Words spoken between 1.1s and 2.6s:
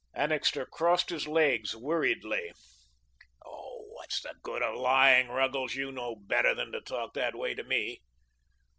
his legs weariedly.